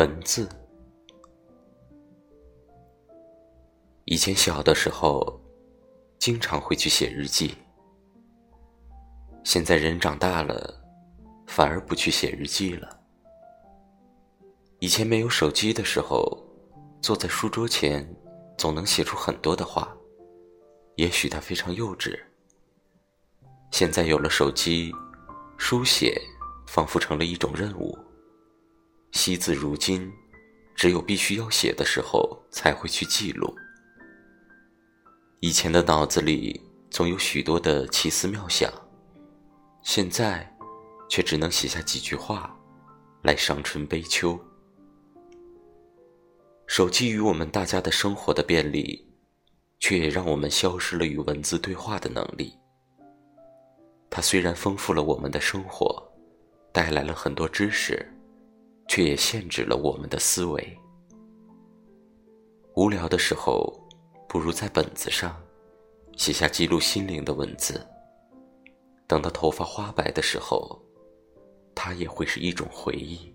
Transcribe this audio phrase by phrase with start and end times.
[0.00, 0.48] 文字。
[4.06, 5.38] 以前小的时候，
[6.18, 7.54] 经常会去写日记。
[9.44, 10.74] 现在人长大了，
[11.46, 12.98] 反而不去写日记了。
[14.78, 16.42] 以前没有手机的时候，
[17.02, 18.10] 坐在书桌前，
[18.56, 19.94] 总能写出很多的话，
[20.94, 22.18] 也许它非常幼稚。
[23.70, 24.94] 现在有了手机，
[25.58, 26.18] 书写
[26.66, 27.98] 仿佛成了一种任务。
[29.20, 30.10] 惜字如金，
[30.74, 33.54] 只有必须要写的时候才会去记录。
[35.40, 38.72] 以前的脑子里总有许多的奇思妙想，
[39.82, 40.50] 现在
[41.06, 42.58] 却只能写下几句话
[43.20, 44.40] 来伤春悲秋。
[46.66, 49.06] 手机与我们大家的生活的便利，
[49.80, 52.54] 却也让我们消失了与文字对话的能力。
[54.08, 56.10] 它虽然丰富了我们的生活，
[56.72, 58.10] 带来了很多知识。
[58.90, 60.76] 却也限制了我们的思维。
[62.74, 63.72] 无聊的时候，
[64.28, 65.40] 不如在本子上
[66.16, 67.86] 写下记录心灵的文字。
[69.06, 70.76] 等到头发花白的时候，
[71.72, 73.32] 它也会是一种回忆。